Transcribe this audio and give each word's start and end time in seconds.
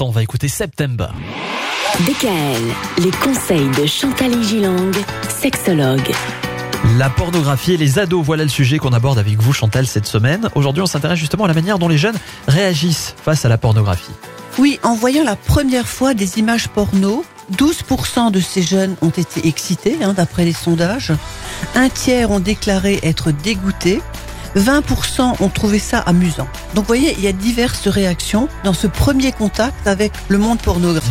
On 0.00 0.10
va 0.10 0.24
écouter 0.24 0.48
September. 0.48 1.06
DKL, 2.00 3.04
les 3.04 3.12
conseils 3.12 3.68
de 3.80 3.86
Chantal 3.86 4.42
Gilang, 4.42 4.90
sexologue. 5.28 6.10
La 6.98 7.08
pornographie 7.08 7.74
et 7.74 7.76
les 7.76 8.00
ados, 8.00 8.24
voilà 8.24 8.42
le 8.42 8.48
sujet 8.48 8.78
qu'on 8.78 8.92
aborde 8.92 9.20
avec 9.20 9.38
vous 9.38 9.52
Chantal 9.52 9.86
cette 9.86 10.06
semaine. 10.06 10.50
Aujourd'hui 10.56 10.82
on 10.82 10.86
s'intéresse 10.86 11.20
justement 11.20 11.44
à 11.44 11.46
la 11.46 11.54
manière 11.54 11.78
dont 11.78 11.86
les 11.86 11.96
jeunes 11.96 12.18
réagissent 12.48 13.14
face 13.24 13.44
à 13.44 13.48
la 13.48 13.56
pornographie. 13.56 14.10
Oui, 14.58 14.80
en 14.82 14.96
voyant 14.96 15.22
la 15.22 15.36
première 15.36 15.86
fois 15.86 16.12
des 16.12 16.40
images 16.40 16.66
porno, 16.66 17.24
12% 17.52 18.32
de 18.32 18.40
ces 18.40 18.62
jeunes 18.62 18.96
ont 19.00 19.10
été 19.10 19.46
excités, 19.46 19.98
hein, 20.02 20.12
d'après 20.12 20.44
les 20.44 20.52
sondages. 20.52 21.12
Un 21.76 21.88
tiers 21.88 22.32
ont 22.32 22.40
déclaré 22.40 22.98
être 23.04 23.30
dégoûtés 23.30 24.02
20% 24.56 25.42
ont 25.42 25.48
trouvé 25.48 25.78
ça 25.78 25.98
amusant. 26.00 26.48
Donc 26.74 26.84
vous 26.84 26.88
voyez, 26.88 27.14
il 27.18 27.24
y 27.24 27.26
a 27.26 27.32
diverses 27.32 27.88
réactions 27.88 28.48
dans 28.62 28.72
ce 28.72 28.86
premier 28.86 29.32
contact 29.32 29.86
avec 29.86 30.12
le 30.28 30.38
monde 30.38 30.60
pornographique. 30.60 31.10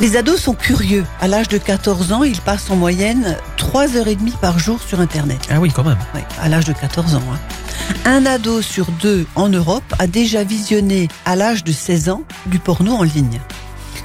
Les 0.00 0.16
ados 0.16 0.40
sont 0.40 0.54
curieux. 0.54 1.04
À 1.20 1.28
l'âge 1.28 1.48
de 1.48 1.56
14 1.56 2.12
ans, 2.12 2.24
ils 2.24 2.40
passent 2.40 2.70
en 2.70 2.76
moyenne 2.76 3.36
3h30 3.56 4.38
par 4.38 4.58
jour 4.58 4.80
sur 4.82 5.00
Internet. 5.00 5.38
Ah 5.50 5.60
oui, 5.60 5.70
quand 5.74 5.84
même. 5.84 5.98
Oui, 6.14 6.20
à 6.40 6.48
l'âge 6.48 6.64
de 6.64 6.72
14 6.72 7.14
ans. 7.14 7.22
Hein. 7.32 7.38
Un 8.04 8.26
ado 8.26 8.60
sur 8.60 8.86
deux 9.00 9.26
en 9.36 9.48
Europe 9.48 9.84
a 9.98 10.06
déjà 10.06 10.42
visionné 10.42 11.08
à 11.24 11.36
l'âge 11.36 11.64
de 11.64 11.72
16 11.72 12.08
ans 12.08 12.22
du 12.46 12.58
porno 12.58 12.92
en 12.92 13.02
ligne. 13.02 13.40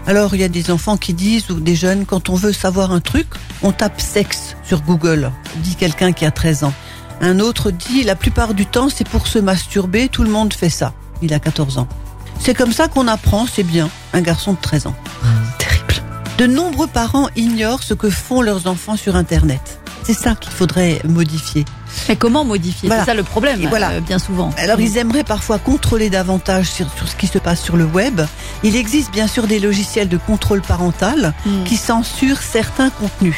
Alors 0.08 0.33
il 0.33 0.41
y 0.41 0.44
a 0.44 0.49
des 0.49 0.71
enfants 0.71 0.97
qui 0.97 1.13
disent, 1.13 1.49
ou 1.49 1.59
des 1.59 1.75
jeunes, 1.75 2.05
quand 2.05 2.30
on 2.30 2.35
veut 2.35 2.53
savoir 2.53 2.91
un 2.91 2.99
truc, 2.99 3.27
on 3.61 3.71
tape 3.71 3.99
sexe 3.99 4.55
sur 4.63 4.81
Google, 4.81 5.31
dit 5.58 5.75
quelqu'un 5.75 6.13
qui 6.13 6.25
a 6.25 6.31
13 6.31 6.63
ans. 6.63 6.73
Un 7.21 7.39
autre 7.39 7.71
dit, 7.71 8.03
la 8.03 8.15
plupart 8.15 8.53
du 8.53 8.65
temps, 8.65 8.89
c'est 8.89 9.07
pour 9.07 9.27
se 9.27 9.39
masturber, 9.39 10.07
tout 10.09 10.23
le 10.23 10.29
monde 10.29 10.53
fait 10.53 10.69
ça. 10.69 10.93
Il 11.21 11.33
a 11.33 11.39
14 11.39 11.77
ans. 11.77 11.87
C'est 12.39 12.53
comme 12.53 12.71
ça 12.71 12.87
qu'on 12.87 13.07
apprend, 13.07 13.45
c'est 13.45 13.63
bien. 13.63 13.89
Un 14.13 14.21
garçon 14.21 14.53
de 14.53 14.57
13 14.61 14.87
ans. 14.87 14.95
Mmh. 15.23 15.27
Terrible. 15.57 15.93
De 16.37 16.47
nombreux 16.47 16.87
parents 16.87 17.27
ignorent 17.35 17.83
ce 17.83 17.94
que 17.94 18.09
font 18.09 18.41
leurs 18.41 18.67
enfants 18.67 18.95
sur 18.95 19.16
Internet. 19.17 19.79
C'est 20.03 20.13
ça 20.13 20.33
qu'il 20.33 20.52
faudrait 20.53 21.02
modifier. 21.03 21.66
Mais 22.07 22.16
comment 22.16 22.45
modifier? 22.45 22.88
Voilà. 22.88 23.03
C'est 23.03 23.11
ça 23.11 23.16
le 23.16 23.23
problème, 23.23 23.63
voilà. 23.67 23.89
euh, 23.91 23.99
bien 23.99 24.17
souvent. 24.17 24.49
Alors 24.57 24.79
ils 24.79 24.97
aimeraient 24.97 25.25
parfois 25.25 25.59
contrôler 25.59 26.09
davantage 26.09 26.67
sur, 26.67 26.88
sur 26.95 27.07
ce 27.07 27.16
qui 27.16 27.27
se 27.27 27.38
passe 27.38 27.61
sur 27.61 27.75
le 27.75 27.83
web. 27.85 28.22
Il 28.63 28.75
existe 28.75 29.11
bien 29.11 29.27
sûr 29.27 29.45
des 29.45 29.59
logiciels 29.59 30.07
de 30.07 30.17
contrôle 30.17 30.61
parental 30.61 31.33
Mm. 31.45 31.63
qui 31.66 31.75
censurent 31.77 32.41
certains 32.41 32.89
contenus. 32.89 33.35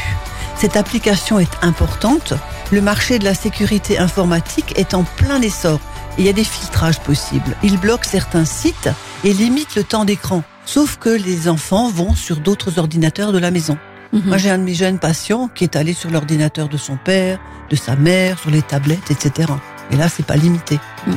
Cette 0.56 0.78
application 0.78 1.40
est 1.40 1.52
importante. 1.64 2.34
Le 2.72 2.80
marché 2.82 3.20
de 3.20 3.26
la 3.26 3.34
sécurité 3.34 3.98
informatique 3.98 4.74
est 4.78 4.94
en 4.94 5.04
plein 5.04 5.42
essor. 5.42 5.82
Et 6.18 6.22
il 6.22 6.26
y 6.26 6.30
a 6.30 6.34
des 6.34 6.46
filtrages 6.46 7.02
possibles. 7.02 7.56
Il 7.64 7.78
bloque 7.78 8.06
certains 8.06 8.46
sites 8.46 8.90
et 9.26 9.34
limite 9.34 9.76
le 9.76 9.84
temps 9.84 10.06
d'écran. 10.06 10.44
Sauf 10.66 10.98
que 10.98 11.10
les 11.10 11.50
enfants 11.50 11.90
vont 11.90 12.16
sur 12.16 12.38
d'autres 12.38 12.80
ordinateurs 12.80 13.34
de 13.34 13.40
la 13.40 13.52
maison. 13.52 13.78
Mhm. 14.14 14.22
Moi, 14.26 14.38
j'ai 14.38 14.50
un 14.50 14.58
de 14.58 14.64
mes 14.64 14.74
jeunes 14.74 15.00
patients 15.00 15.50
qui 15.54 15.66
est 15.66 15.76
allé 15.76 15.94
sur 15.94 16.12
l'ordinateur 16.12 16.70
de 16.70 16.78
son 16.78 16.96
père, 16.96 17.40
de 17.70 17.76
sa 17.76 17.98
mère, 17.98 18.40
sur 18.40 18.52
les 18.52 18.62
tablettes, 18.62 19.12
etc. 19.12 19.50
Et 19.92 19.98
là, 19.98 20.08
c'est 20.08 20.26
pas 20.26 20.38
limité. 20.38 20.80
Mm. 21.06 21.12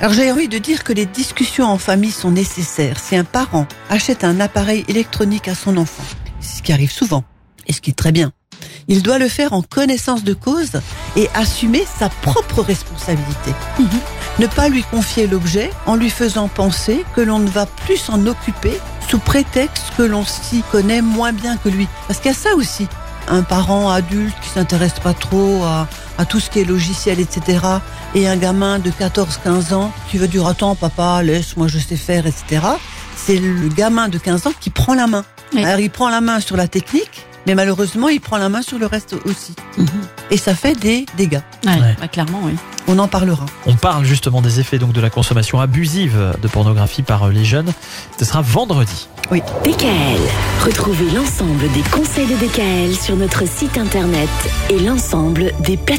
Alors, 0.00 0.12
j'ai 0.12 0.30
envie 0.30 0.48
de 0.48 0.58
dire 0.58 0.84
que 0.84 0.92
les 0.92 1.06
discussions 1.06 1.66
en 1.66 1.78
famille 1.78 2.12
sont 2.12 2.30
nécessaires. 2.30 3.00
Si 3.00 3.16
un 3.16 3.24
parent 3.24 3.66
achète 3.90 4.22
un 4.22 4.38
appareil 4.38 4.84
électronique 4.86 5.48
à 5.48 5.56
son 5.56 5.76
enfant, 5.76 6.04
c'est 6.38 6.58
ce 6.58 6.62
qui 6.62 6.72
arrive 6.72 6.92
souvent, 6.92 7.24
et 7.66 7.72
ce 7.72 7.80
qui 7.80 7.90
est 7.90 7.94
très 7.94 8.12
bien, 8.12 8.32
il 8.88 9.02
doit 9.02 9.18
le 9.18 9.28
faire 9.28 9.52
en 9.52 9.62
connaissance 9.62 10.24
de 10.24 10.34
cause 10.34 10.80
et 11.16 11.28
assumer 11.34 11.84
sa 11.98 12.08
propre 12.08 12.62
responsabilité. 12.62 13.52
Mhm. 13.78 13.88
Ne 14.40 14.46
pas 14.46 14.68
lui 14.68 14.82
confier 14.82 15.26
l'objet 15.26 15.70
en 15.86 15.94
lui 15.94 16.10
faisant 16.10 16.48
penser 16.48 17.04
que 17.14 17.20
l'on 17.20 17.38
ne 17.38 17.48
va 17.48 17.66
plus 17.66 17.96
s'en 17.96 18.26
occuper 18.26 18.78
sous 19.08 19.18
prétexte 19.18 19.92
que 19.96 20.02
l'on 20.02 20.24
s'y 20.24 20.62
connaît 20.72 21.02
moins 21.02 21.32
bien 21.32 21.56
que 21.56 21.68
lui. 21.68 21.88
Parce 22.08 22.18
qu'il 22.20 22.30
y 22.30 22.34
a 22.34 22.36
ça 22.36 22.54
aussi. 22.54 22.88
Un 23.28 23.42
parent 23.42 23.90
adulte 23.90 24.34
qui 24.42 24.48
s'intéresse 24.48 24.98
pas 25.00 25.14
trop 25.14 25.62
à, 25.62 25.88
à 26.18 26.24
tout 26.24 26.40
ce 26.40 26.50
qui 26.50 26.60
est 26.60 26.64
logiciel, 26.64 27.20
etc. 27.20 27.58
Et 28.14 28.28
un 28.28 28.36
gamin 28.36 28.78
de 28.78 28.90
14-15 28.90 29.72
ans 29.72 29.92
qui 30.10 30.18
veut 30.18 30.28
dire 30.28 30.46
attends 30.46 30.74
papa, 30.74 31.22
laisse, 31.22 31.56
moi 31.56 31.68
je 31.68 31.78
sais 31.78 31.96
faire, 31.96 32.26
etc. 32.26 32.60
C'est 33.16 33.36
le 33.36 33.68
gamin 33.68 34.08
de 34.08 34.18
15 34.18 34.46
ans 34.46 34.52
qui 34.58 34.70
prend 34.70 34.94
la 34.94 35.06
main. 35.06 35.24
Oui. 35.54 35.64
Alors 35.64 35.80
il 35.80 35.90
prend 35.90 36.08
la 36.10 36.20
main 36.20 36.40
sur 36.40 36.56
la 36.56 36.68
technique, 36.68 37.26
mais 37.46 37.54
malheureusement 37.54 38.08
il 38.08 38.20
prend 38.20 38.36
la 38.38 38.48
main 38.48 38.62
sur 38.62 38.78
le 38.78 38.86
reste 38.86 39.14
aussi. 39.24 39.54
Mhm. 39.78 39.86
Et 40.30 40.36
ça 40.36 40.54
fait 40.54 40.74
des 40.78 41.06
dégâts. 41.16 41.40
Ouais, 41.66 41.72
Ouais. 41.72 41.96
bah, 42.00 42.08
clairement, 42.08 42.40
oui. 42.44 42.52
On 42.86 42.98
en 42.98 43.08
parlera. 43.08 43.46
On 43.66 43.74
parle 43.76 44.04
justement 44.04 44.42
des 44.42 44.60
effets 44.60 44.78
donc 44.78 44.92
de 44.92 45.00
la 45.00 45.08
consommation 45.08 45.58
abusive 45.58 46.34
de 46.42 46.48
pornographie 46.48 47.02
par 47.02 47.28
les 47.30 47.44
jeunes. 47.44 47.72
Ce 48.18 48.24
sera 48.26 48.42
vendredi. 48.42 49.08
DKL, 49.30 50.20
retrouvez 50.66 51.10
l'ensemble 51.10 51.70
des 51.72 51.80
conseils 51.90 52.26
de 52.26 52.34
DKL 52.36 52.94
sur 52.94 53.16
notre 53.16 53.48
site 53.48 53.78
internet 53.78 54.28
et 54.68 54.78
l'ensemble 54.78 55.52
des 55.60 55.78
plateformes. 55.78 55.94